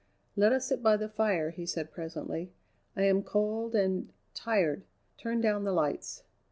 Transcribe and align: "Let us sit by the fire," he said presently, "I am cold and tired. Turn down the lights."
"Let 0.35 0.51
us 0.51 0.65
sit 0.65 0.81
by 0.81 0.97
the 0.97 1.07
fire," 1.07 1.51
he 1.51 1.67
said 1.67 1.91
presently, 1.91 2.51
"I 2.97 3.03
am 3.03 3.21
cold 3.21 3.75
and 3.75 4.09
tired. 4.33 4.81
Turn 5.19 5.41
down 5.41 5.63
the 5.63 5.71
lights." 5.71 6.23